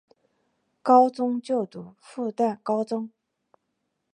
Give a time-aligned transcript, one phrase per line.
[0.81, 3.11] 高中就读复旦高中。